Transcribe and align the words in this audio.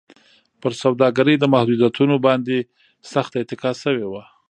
پر 0.61 0.71
سوداګرۍ 0.83 1.35
د 1.39 1.45
محدودیتونو 1.53 2.15
باندې 2.25 2.57
سخته 3.13 3.35
اتکا 3.41 3.71
شوې 3.83 4.07
وه. 4.11 4.23